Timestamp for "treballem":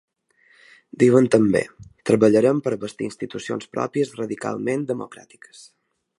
2.11-2.63